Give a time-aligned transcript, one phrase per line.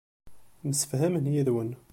[0.69, 1.71] Msefhamen yid-wen.